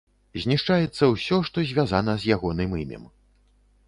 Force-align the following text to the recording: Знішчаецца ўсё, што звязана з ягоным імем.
Знішчаецца 0.43 1.09
ўсё, 1.11 1.37
што 1.49 1.63
звязана 1.71 2.15
з 2.23 2.31
ягоным 2.37 2.73
імем. 2.85 3.05